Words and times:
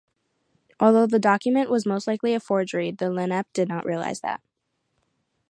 Although 0.79 1.05
the 1.05 1.19
document 1.19 1.69
was 1.69 1.85
most 1.85 2.07
likely 2.07 2.33
a 2.33 2.39
forgery, 2.39 2.89
the 2.89 3.11
Lenape 3.11 3.53
did 3.53 3.67
not 3.69 3.85
realize 3.85 4.21
that. 4.21 4.41